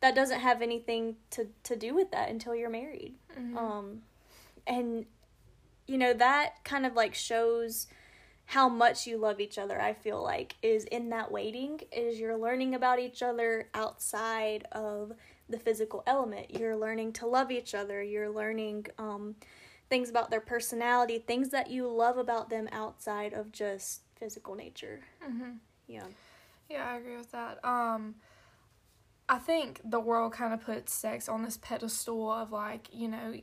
[0.00, 3.14] that doesn't have anything to, to do with that until you're married.
[3.38, 3.56] Mm-hmm.
[3.56, 4.02] Um,
[4.66, 5.06] and
[5.86, 7.86] you know that kind of like shows
[8.52, 12.36] how much you love each other i feel like is in that waiting is you're
[12.36, 15.12] learning about each other outside of
[15.48, 19.34] the physical element you're learning to love each other you're learning um,
[19.88, 25.00] things about their personality things that you love about them outside of just physical nature
[25.26, 25.52] Mm-hmm.
[25.86, 26.04] yeah
[26.68, 27.58] Yeah, I agree with that.
[27.64, 28.16] Um,
[29.28, 33.34] I think the world kind of puts sex on this pedestal of like, you know,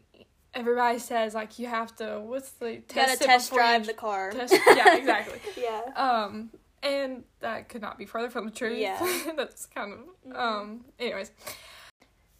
[0.53, 2.19] everybody says like you have to.
[2.19, 5.39] What's the you gotta test you drive the car test- yeah, exactly.
[5.62, 6.49] yeah Um,
[6.81, 8.77] and that could not be further from the truth.
[8.77, 9.31] Yeah.
[9.35, 10.85] That's kind of um.
[10.99, 11.31] Anyways,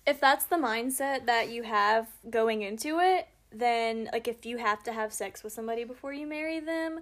[0.06, 4.84] if that's the mindset that you have going into it, then like if you have
[4.84, 7.00] to have sex with somebody before you marry them,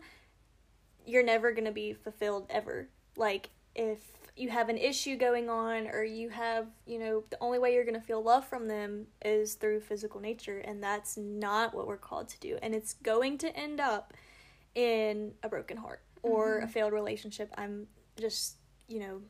[1.06, 2.90] you're never going to be fulfilled ever.
[3.16, 4.00] Like if
[4.38, 7.84] you have an issue going on or you have, you know, the only way you're
[7.84, 11.98] going to feel love from them is through physical nature and that's not what we're
[11.98, 12.58] called to do.
[12.62, 14.14] And it's going to end up
[14.76, 17.52] in a broken heart or a failed relationship.
[17.58, 17.88] I'm
[18.20, 19.22] just, you know,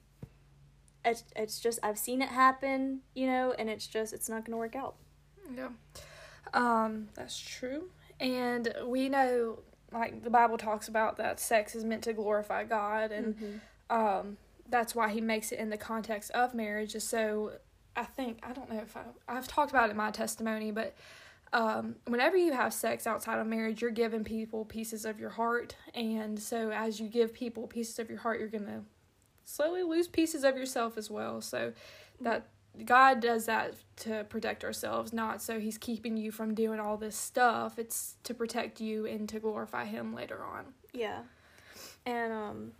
[1.06, 4.52] it's, it's just I've seen it happen, you know, and it's just it's not going
[4.52, 4.96] to work out.
[5.56, 5.70] yeah.
[6.54, 7.90] Um, that's true,
[8.22, 9.60] and we know
[9.92, 14.38] like the Bible talks about that sex is meant to glorify God, and um,
[14.70, 17.52] that's why he makes it in the context of marriage is so
[17.96, 20.96] i think i don't know if I, i've talked about it in my testimony but
[21.54, 25.76] um, whenever you have sex outside of marriage you're giving people pieces of your heart.
[25.94, 28.84] And so as you give people pieces of your heart you're gonna
[29.46, 31.42] slowly lose pieces of yourself as well.
[31.42, 31.74] So
[32.20, 32.48] that
[32.86, 37.16] god does that to protect ourselves not so he's keeping you from doing all this
[37.16, 37.80] stuff.
[37.80, 40.66] It's to protect you and to glorify him later on.
[40.94, 41.22] Yeah.
[42.06, 42.72] And um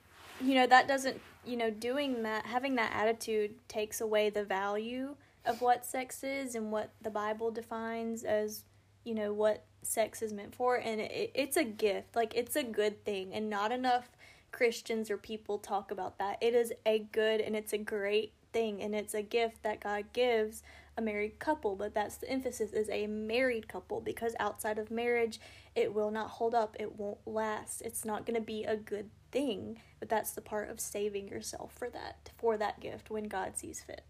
[0.42, 5.16] you know that doesn't, you know, doing that having that attitude takes away the value
[5.46, 8.64] of what sex is and what the Bible defines as,
[9.04, 12.16] you know, what sex is meant for and it, it's a gift.
[12.16, 14.10] Like it's a good thing and not enough
[14.52, 16.38] Christians or people talk about that.
[16.42, 20.06] It is a good and it's a great thing and it's a gift that God
[20.14, 20.64] gives
[20.98, 25.40] a married couple, but that's the emphasis is a married couple because outside of marriage
[25.76, 27.82] it will not hold up, it won't last.
[27.82, 31.74] It's not going to be a good thing, but that's the part of saving yourself
[31.74, 34.02] for that for that gift when God sees fit.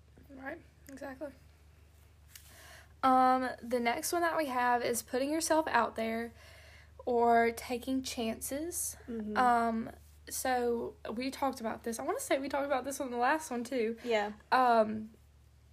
[0.44, 0.60] Right,
[0.92, 1.30] exactly.
[3.04, 6.34] Um, the next one that we have is putting yourself out there
[7.06, 8.98] or taking chances.
[9.10, 9.38] Mm-hmm.
[9.38, 9.90] Um,
[10.30, 12.00] so we talked about this.
[12.00, 13.96] I want to say we talked about this on the last one too.
[14.04, 14.32] yeah.
[14.52, 15.10] Um,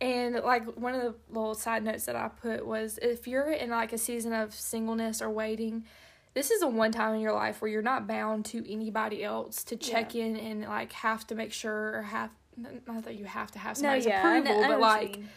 [0.01, 3.71] and like one of the little side notes that I put was if you're in
[3.71, 5.85] like a season of singleness or waiting,
[6.35, 9.63] this is a one time in your life where you're not bound to anybody else
[9.65, 13.51] to check in and like have to make sure or have not that you have
[13.53, 14.39] to have No, somebody's yeah.
[14.39, 15.29] Approval, but like mean.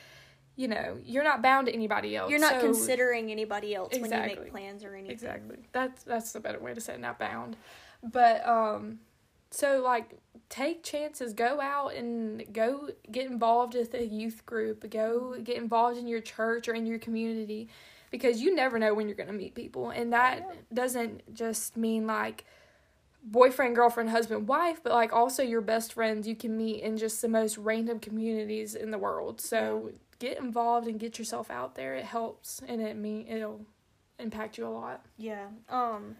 [0.55, 2.29] you know, you're not bound to anybody else.
[2.29, 5.11] you're not So- considering anybody else when you make plans or anything.
[5.11, 5.57] Exactly.
[5.71, 7.57] That's that's the better way to say it, not bound.
[8.03, 8.99] But um
[9.49, 10.17] so like
[10.49, 15.97] take chances, go out and go get involved with a youth group, go get involved
[15.97, 17.69] in your church or in your community.
[18.11, 19.89] Because you never know when you're going to meet people.
[19.89, 20.43] And that
[20.73, 22.45] doesn't just mean like
[23.23, 27.21] boyfriend, girlfriend, husband, wife, but like also your best friends you can meet in just
[27.21, 29.41] the most random communities in the world.
[29.41, 31.95] So get involved and get yourself out there.
[31.95, 33.65] It helps and it mean it'll
[34.19, 35.05] impact you a lot.
[35.17, 35.47] Yeah.
[35.69, 36.15] Um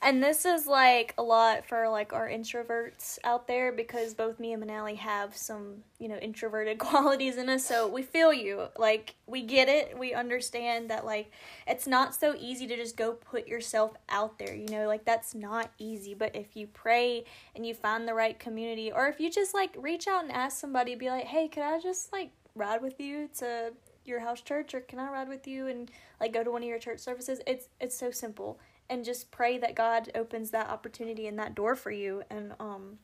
[0.00, 4.52] and this is like a lot for like our introverts out there because both me
[4.52, 7.66] and Manali have some, you know, introverted qualities in us.
[7.66, 8.68] So we feel you.
[8.78, 9.98] Like we get it.
[9.98, 11.32] We understand that like
[11.66, 15.34] it's not so easy to just go put yourself out there, you know, like that's
[15.34, 16.14] not easy.
[16.14, 17.24] But if you pray
[17.56, 20.60] and you find the right community or if you just like reach out and ask
[20.60, 23.72] somebody, be like, Hey, can I just like ride with you to
[24.04, 26.68] your house church or can I ride with you and like go to one of
[26.68, 27.40] your church services?
[27.48, 31.74] It's it's so simple and just pray that God opens that opportunity and that door
[31.74, 32.22] for you.
[32.30, 32.98] And um,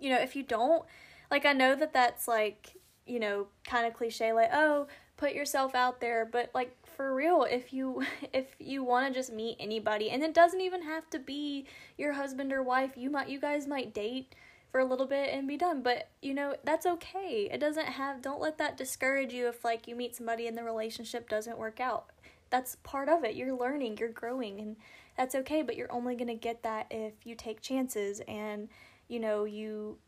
[0.00, 0.84] you know, if you don't,
[1.30, 5.74] like, I know that that's like, you know, kind of cliche, like, oh, put yourself
[5.74, 10.10] out there, but like for real, if you if you want to just meet anybody,
[10.10, 11.66] and it doesn't even have to be
[11.98, 14.34] your husband or wife, you might you guys might date
[14.70, 15.82] for a little bit and be done.
[15.82, 17.48] But you know that's okay.
[17.50, 20.64] It doesn't have don't let that discourage you if like you meet somebody and the
[20.64, 22.10] relationship doesn't work out
[22.50, 23.34] that's part of it.
[23.34, 24.76] You're learning, you're growing, and
[25.16, 28.68] that's okay, but you're only going to get that if you take chances and,
[29.08, 29.98] you know, you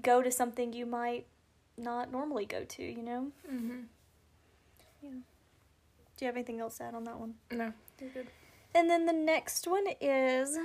[0.00, 1.26] go to something you might
[1.76, 3.32] not normally go to, you know?
[3.50, 3.80] Mm-hmm.
[5.02, 7.34] Do you have anything else to add on that one?
[7.50, 8.26] No, you're good.
[8.74, 10.58] And then the next one is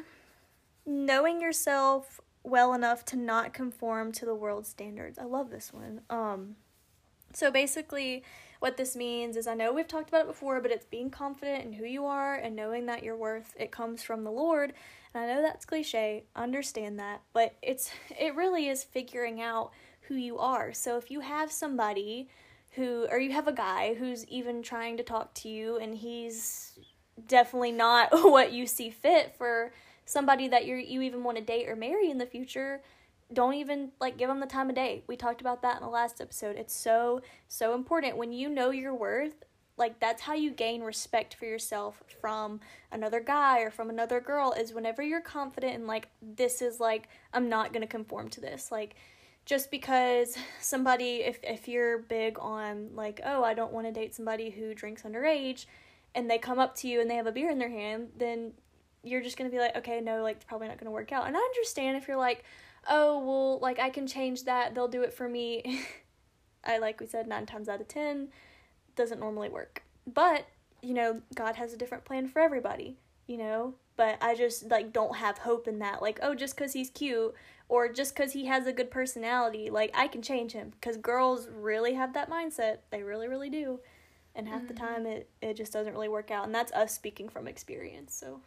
[0.85, 5.17] knowing yourself well enough to not conform to the world's standards.
[5.17, 6.01] I love this one.
[6.09, 6.57] Um
[7.33, 8.23] so basically
[8.65, 11.65] what this means is I know we've talked about it before, but it's being confident
[11.65, 14.73] in who you are and knowing that your worth it comes from the Lord.
[15.13, 19.69] And I know that's cliche, understand that, but it's it really is figuring out
[20.07, 20.73] who you are.
[20.73, 22.27] So if you have somebody
[22.71, 26.79] who or you have a guy who's even trying to talk to you and he's
[27.27, 29.73] definitely not what you see fit for
[30.05, 32.81] somebody that you you even want to date or marry in the future
[33.35, 35.03] don't even like give them the time of day.
[35.07, 36.55] We talked about that in the last episode.
[36.55, 38.17] It's so so important.
[38.17, 39.43] When you know your worth
[39.77, 44.53] like that's how you gain respect for yourself from another guy or from another girl
[44.53, 48.41] is whenever you're confident and like this is like i'm not going to conform to
[48.41, 48.71] this.
[48.71, 48.95] Like
[49.45, 54.15] just because somebody if if you're big on like oh i don't want to date
[54.15, 55.65] somebody who drinks underage
[56.15, 58.51] and they come up to you and they have a beer in their hand then
[59.03, 61.11] you're just going to be like okay no like it's probably not going to work
[61.11, 61.27] out.
[61.27, 62.43] And i understand if you're like
[62.87, 64.75] oh well like i can change that.
[64.75, 65.81] They'll do it for me.
[66.63, 68.29] I like we said nine times out of ten
[68.95, 69.83] doesn't normally work.
[70.07, 70.47] But
[70.81, 73.73] you know god has a different plan for everybody you know?
[73.97, 76.01] But i just like don't have hope in that.
[76.01, 77.33] Like oh just because he's cute
[77.67, 80.73] or just because he has a good personality like i can change him.
[80.79, 82.79] Because girls really have that mindset.
[82.91, 83.79] They really really do.
[84.37, 86.45] And half the time it, it just doesn't really work out.
[86.45, 88.41] And that's us speaking from experience so.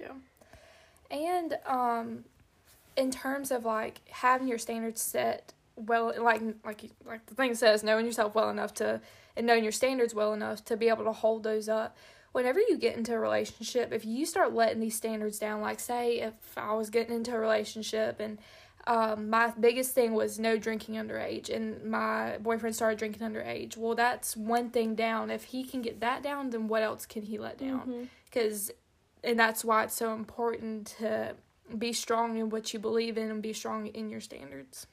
[0.00, 0.12] Yeah.
[1.10, 2.24] And um
[2.96, 7.82] in terms of like having your standards set well like like like the thing says
[7.82, 9.00] knowing yourself well enough to
[9.36, 11.96] and knowing your standards well enough to be able to hold those up.
[12.32, 16.20] Whenever you get into a relationship if you start letting these standards down like say
[16.20, 18.38] if i was getting into a relationship and
[18.86, 23.94] um, my biggest thing was no drinking underage and my boyfriend started drinking underage well
[23.94, 25.30] that's one thing down.
[25.30, 27.82] If he can get that down then what else can he let down?
[28.26, 28.70] Because
[29.22, 31.34] and that's why it's so important to
[31.76, 34.86] be strong in what you believe in and be strong in your standards.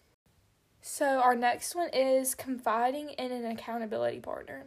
[0.81, 4.65] So our next one is confiding in an accountability partner.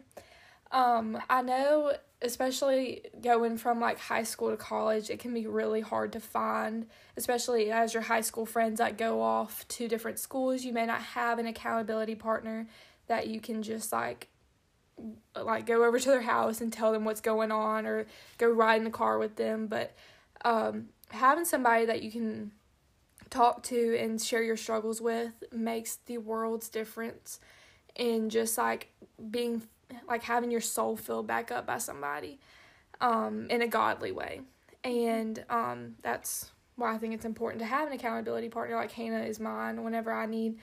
[0.71, 5.81] Um i know especially going from like high school to college it can be really
[5.81, 10.63] hard to find especially as your high school friends that go off to different schools
[10.63, 12.67] you may not have an accountability partner
[13.07, 14.29] that you can just like
[15.35, 18.77] like go over to their house and tell them what's going on or go ride
[18.77, 19.95] in the car with them but
[20.43, 22.51] um, having somebody that you can
[23.29, 27.39] talk to and share your struggles with makes the world's difference
[27.95, 28.91] in just like
[29.29, 29.61] being
[30.07, 32.39] like having your soul filled back up by somebody
[33.01, 34.41] um, in a godly way
[34.83, 39.23] and um, that's why i think it's important to have an accountability partner like hannah
[39.23, 40.57] is mine whenever i need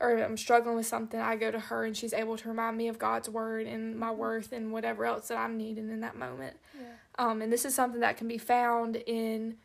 [0.00, 2.88] or I'm struggling with something, I go to her and she's able to remind me
[2.88, 6.56] of God's word and my worth and whatever else that I'm needing in that moment.
[6.78, 6.86] Yeah.
[7.18, 9.56] Um, and this is something that can be found in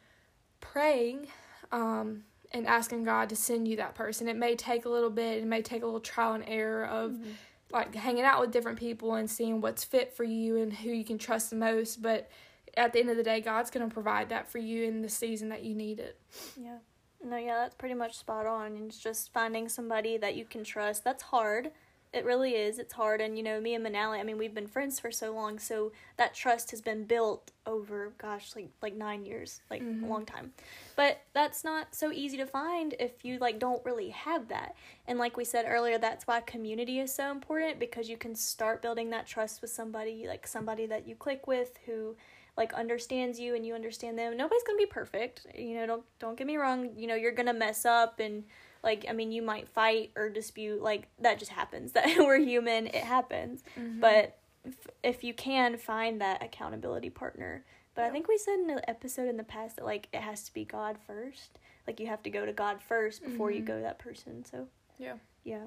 [0.64, 1.28] praying
[1.72, 4.28] um, and asking God to send you that person.
[4.28, 7.12] It may take a little bit, it may take a little trial and error of
[7.12, 7.34] Mhm.
[7.72, 11.04] like hanging out with different people and seeing what's fit for you and who you
[11.04, 12.02] can trust the most.
[12.02, 12.30] But
[12.78, 15.10] at the end of the day, God's going to provide that for you in the
[15.10, 16.20] season that you need it.
[16.56, 16.78] Yeah.
[17.24, 18.78] No, yeah, that's pretty much spot on.
[18.86, 21.04] It's just finding somebody that you can trust.
[21.04, 21.72] That's hard.
[22.14, 22.78] It really is.
[22.78, 23.22] It's hard.
[23.22, 25.58] And, you know, me and Manali, I mean, we've been friends for so long.
[25.58, 30.04] So that trust has been built over, gosh, like, like nine years, like Mhm.
[30.04, 30.54] a long time.
[30.96, 34.76] But that's not so easy to find if you, like, don't really have that.
[35.08, 38.84] And like we said earlier, that's why community is so important because you can start
[38.84, 42.16] building that trust with somebody, like somebody that you click with who,
[42.56, 44.38] like understands you and you understand them.
[44.38, 45.48] Nobody's gonna be perfect.
[45.56, 46.96] You know, don't don't get me wrong.
[46.96, 48.44] You know, you're gonna mess up and
[48.84, 50.82] like I mean, you might fight or dispute.
[50.82, 51.92] Like that just happens.
[51.94, 52.88] That we're human.
[52.88, 53.64] It happens.
[53.80, 54.00] Mm-hmm.
[54.00, 57.64] But if, if you can find that accountability partner.
[57.96, 60.44] But I think we said in an episode in the past that like it has
[60.44, 61.60] to be God first.
[61.86, 63.66] Like you have to go to God first before you Mhm.
[63.66, 64.44] go to that person.
[64.46, 64.68] So
[64.98, 65.16] Yeah.
[65.44, 65.66] yeah.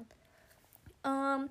[1.03, 1.49] Um,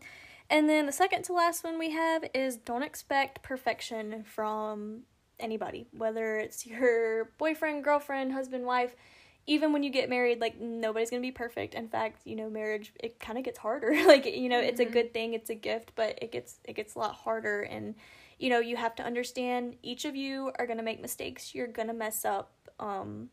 [0.51, 5.03] and then the second to last one we have is don't expect perfection from
[5.41, 8.95] anybody, whether it's your boyfriend, girlfriend, husband, wife.
[9.49, 11.75] Even when you get married, like nobody's gonna be perfect.
[11.75, 13.93] In fact, you know, marriage it kind of gets harder.
[14.07, 14.93] like you know, it's a Mhm.
[14.93, 17.63] good thing, it's a gift, but it gets it gets a lot harder.
[17.63, 17.95] And
[18.39, 21.55] you know, you have to understand each of you are gonna make mistakes.
[21.55, 22.53] You're gonna mess up.
[22.81, 23.31] Um,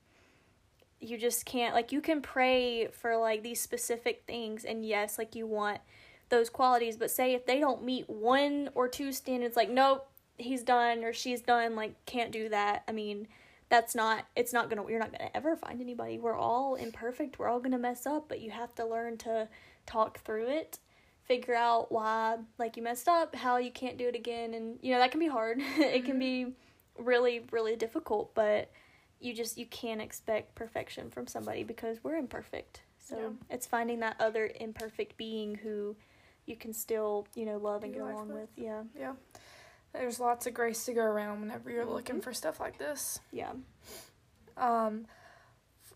[1.00, 5.36] you just can't like you can pray for like these specific things and yes like
[5.36, 5.80] you want
[6.30, 10.08] those qualities but say if they don't meet one or two standards like nope
[10.38, 13.28] he's done or she's done like can't do that i mean
[13.74, 17.50] that's not it's not gonna you're not gonna ever find anybody we're all imperfect we're
[17.50, 19.48] all gonna mess up but you have to learn to
[19.88, 20.78] talk through it
[21.24, 24.92] figure out why like you messed up how you can't do it again and you
[24.92, 26.54] know that can be hard it can be
[27.00, 28.70] really really difficult but
[29.24, 32.82] you just you can't expect perfection from somebody because we're imperfect.
[33.00, 33.56] So Yeah.
[33.56, 35.96] it's finding that other imperfect being who
[36.46, 38.38] you can still, you know, love and get along with.
[38.38, 38.50] with.
[38.58, 38.84] Yeah.
[38.98, 39.14] Yeah.
[39.94, 42.24] There's lots of grace to go around whenever you're looking Mhm.
[42.24, 43.20] for stuff like this.
[43.32, 43.54] Yeah.
[44.58, 45.06] Um,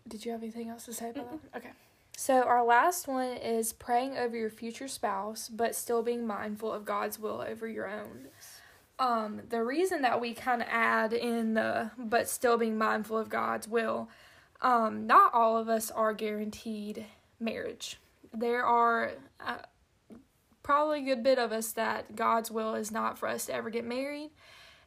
[0.06, 1.56] did you have anything else to say about that?
[1.58, 1.72] Okay.
[2.16, 6.84] So our last one is praying over your future spouse, but still being mindful of
[6.84, 8.28] God's will over your own.
[8.98, 13.28] Um, the reason that we kind of add in the but still being mindful of
[13.28, 14.08] God's will,
[14.60, 17.06] um, not all of us are guaranteed
[17.38, 18.00] marriage.
[18.32, 19.58] There are uh,
[20.68, 23.70] probably a good bit of us that God's will is not for us to ever
[23.70, 24.30] get married,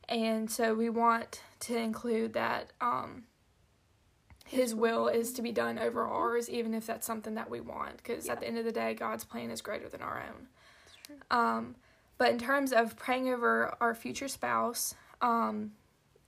[0.08, 3.24] and so we want to include that um,
[4.46, 7.98] His will is to be done over ours, even if that's something that we want,
[7.98, 8.34] because Yeah.
[8.34, 10.48] at the end of the day, God's plan is greater than our own.
[11.32, 11.76] Um,
[12.20, 15.72] but in terms of praying over our future spouse, um,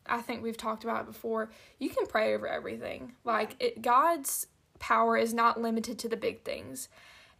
[0.08, 1.52] I think we've talked about it before.
[1.78, 3.14] You can pray over everything.
[3.24, 4.48] Like it, God's
[4.80, 6.90] power is not limited to the big things,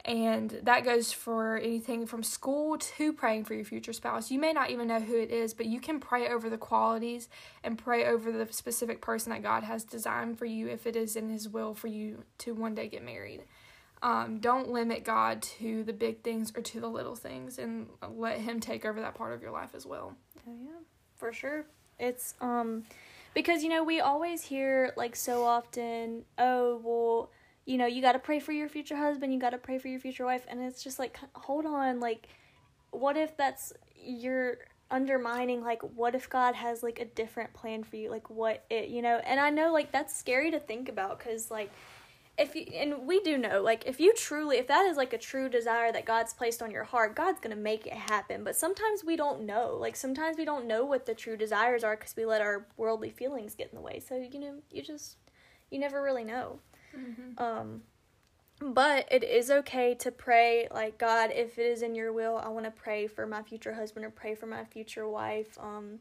[0.06, 4.32] and that goes for anything from school to praying for your future spouse.
[4.32, 7.30] You may not even know who it is, but you can pray over the qualities
[7.64, 11.16] and pray over the specific person that God has designed for you if it is
[11.16, 13.44] in His will for you to one day get married.
[14.02, 18.40] Um, don't limit God to the big things or to the little things, and let
[18.40, 20.18] Him take over that part of your life as well.
[20.46, 20.82] Oh yeah,
[21.16, 21.66] for sure.
[21.98, 22.84] It's um
[23.34, 27.30] because you know we always hear like so often, oh well,
[27.66, 29.88] you know you got to pray for your future husband, you got to pray for
[29.88, 32.28] your future wife, and it's just like hold on, like
[32.92, 34.58] what if that's you're
[34.92, 38.90] undermining like what if God has like a different plan for you, like what it
[38.90, 41.72] you know, and I know like that's scary to think about because like
[42.38, 45.18] if you and we do know like if you truly if that is like a
[45.18, 49.04] true desire that god's placed on your heart god's gonna make it happen but sometimes
[49.04, 52.26] we don't know like sometimes we don't know what the true desires are because we
[52.26, 55.18] let our worldly feelings get in the way so you know you just
[55.70, 56.60] you never really know
[57.38, 57.82] um
[58.62, 62.48] but it is okay to pray like god if it is in your will i
[62.48, 65.58] want to pray for my future husband or pray for my future wife.
[65.60, 66.00] Um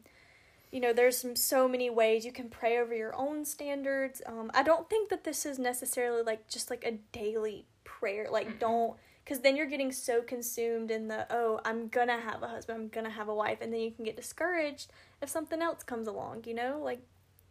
[0.70, 4.22] you know there's some, so many ways you can pray over your own standards.
[4.26, 8.48] Um i don't think that this is necessarily like just like a daily prayer like
[8.48, 8.58] Mm-mm.
[8.58, 12.78] don't because then you're getting so consumed in the oh i'm gonna have a husband
[12.80, 14.90] i'm gonna have a wife and then you can get discouraged
[15.20, 16.80] if something else comes along you know?
[16.82, 17.00] Like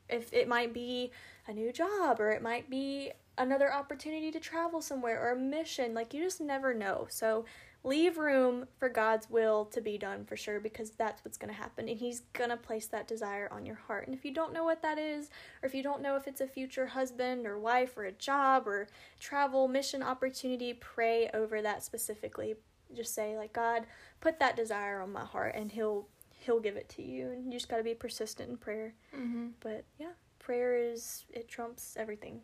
[0.09, 1.11] if it might be
[1.47, 5.93] a new job or it might be another opportunity to travel somewhere or a mission
[5.93, 7.45] like you just never know so
[7.83, 11.59] leave room for God's will to be done for sure because that's what's going to
[11.59, 14.05] happen and he's going to place that desire on your heart.
[14.05, 15.29] And if you don't know what that is
[15.61, 18.67] or if you don't know if it's a future husband or wife or a job
[18.67, 18.87] or
[19.19, 22.55] travel mission opportunity, pray over that specifically.
[22.95, 23.85] Just say like God,
[24.19, 27.51] put that desire on my heart and he'll he'll give it to you and you
[27.51, 28.93] just got to be persistent in prayer.
[29.15, 29.47] Mm-hmm.
[29.59, 32.41] But yeah, prayer is it trumps everything.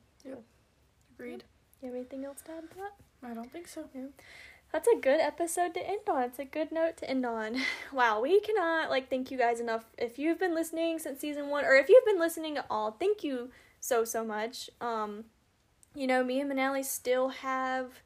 [1.18, 1.44] Agreed.
[1.82, 2.94] You have anything else to add to that?
[3.24, 3.86] I don't think so.
[4.72, 6.24] That's a good episode to end on.
[6.24, 7.58] It's a good note to end on.
[7.94, 9.86] Wow, we cannot like thank you guys enough.
[9.98, 13.24] If you've been listening since season 1 or if you've been listening at all, thank
[13.24, 13.50] you
[13.80, 14.70] so so much.
[14.82, 15.26] Um
[15.96, 18.02] you know, me and Manali still have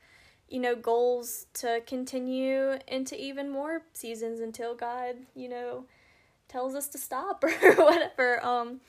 [0.51, 5.85] you know, goals to continue into even more seasons until God, you know,
[6.49, 8.45] tells us to stop or whatever.
[8.45, 8.81] Um,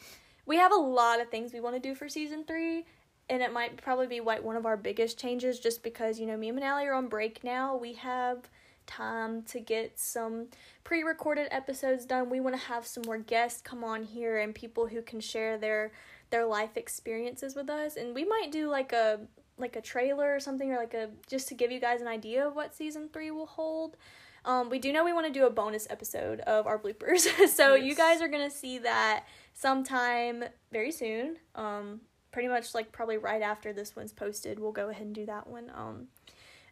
[0.45, 2.85] we have a lot of things we want to do for season three,
[3.29, 6.37] and it might probably be like one of our biggest changes just because, you know,
[6.37, 7.77] me and Manali are on break now.
[7.77, 8.49] We have
[8.87, 10.49] time to get some
[10.85, 12.31] pre recorded episodes done.
[12.31, 15.59] We want to have some more guests come on here and people who can share
[15.59, 15.93] their
[16.31, 19.21] their life experiences with us and we might do like a
[19.59, 22.47] like a trailer or something or like a just to give you guys an idea
[22.47, 23.97] of what season 3 will hold.
[24.45, 27.75] Um, we do know we want to do a bonus episode of our bloopers, so
[27.75, 27.85] yes.
[27.85, 31.37] you guys are gonna see that sometime very soon.
[31.55, 32.01] Um,
[32.33, 35.47] pretty much like probably right after this one's posted, we'll go ahead and do that
[35.47, 35.71] one.
[35.75, 36.09] Um,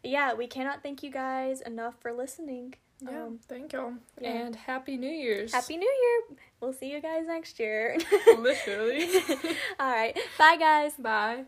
[0.03, 2.73] yeah, we cannot thank you guys enough for listening.
[3.01, 3.97] Yeah, um, thank you.
[4.19, 4.29] Yeah.
[4.29, 5.53] And Happy New Year's.
[5.53, 5.85] Happy New
[6.29, 6.37] Year.
[6.59, 7.97] We'll see you guys next year.
[8.37, 9.09] Literally.
[9.79, 10.17] All right.
[10.37, 10.93] Bye, guys.
[10.95, 11.45] Bye.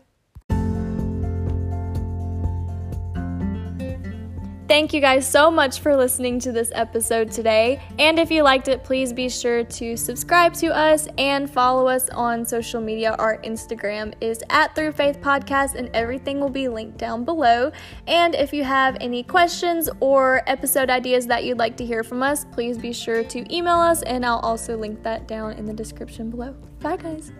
[4.66, 7.82] Thank you guys so much for listening to this episode today.
[7.98, 12.08] And if you liked it, please be sure to subscribe to us and follow us
[12.08, 13.14] on social media.
[13.18, 17.72] Our Instagram is at Through Faith Podcast, and everything will be linked down below.
[18.06, 22.22] And if you have any questions or episode ideas that you'd like to hear from
[22.22, 25.74] us, please be sure to email us, and I'll also link that down in the
[25.74, 26.54] description below.
[26.80, 27.32] Bye, guys.